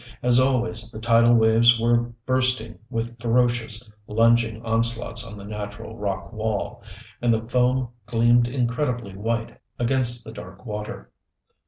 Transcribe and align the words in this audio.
As 0.23 0.39
always 0.39 0.89
the 0.91 0.99
tidal 0.99 1.35
waves 1.35 1.79
were 1.79 2.11
bursting 2.25 2.79
with 2.89 3.19
ferocious, 3.21 3.87
lunging 4.07 4.59
onslaughts 4.65 5.23
on 5.27 5.37
the 5.37 5.43
natural 5.45 5.95
rock 5.95 6.33
wall, 6.33 6.81
and 7.21 7.31
the 7.31 7.47
foam 7.47 7.89
gleamed 8.07 8.47
incredibly 8.47 9.15
white 9.15 9.59
against 9.77 10.23
the 10.23 10.31
dark 10.31 10.65
water. 10.65 11.11